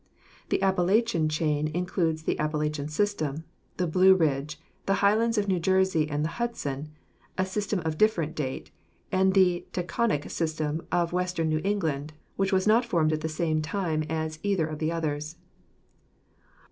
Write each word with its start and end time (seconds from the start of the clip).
The 0.49 0.63
Appalachian 0.63 1.29
chain 1.29 1.67
includes 1.75 2.23
the 2.23 2.39
Appalachian 2.39 2.87
system, 2.87 3.43
the 3.77 3.85
Blue 3.85 4.15
Ridge, 4.15 4.59
the 4.87 4.95
Highlands 5.05 5.37
of 5.37 5.47
New 5.47 5.59
Jersey 5.59 6.09
and 6.09 6.23
the 6.25 6.41
Hudson, 6.41 6.89
a 7.37 7.45
system 7.45 7.81
of 7.81 7.99
different 7.99 8.33
date, 8.33 8.71
and 9.11 9.35
the 9.35 9.67
Taconic 9.73 10.31
system 10.31 10.87
of 10.91 11.13
western 11.13 11.49
New 11.49 11.61
England, 11.63 12.13
which 12.35 12.51
was 12.51 12.65
not 12.65 12.83
formed 12.83 13.13
at 13.13 13.21
the 13.21 13.29
same 13.29 13.61
time 13.61 14.01
as 14.09 14.39
either 14.41 14.65
of 14.65 14.79
the 14.79 14.91
others. 14.91 15.35